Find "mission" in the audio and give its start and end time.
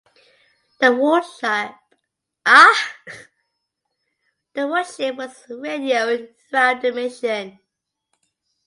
6.91-7.59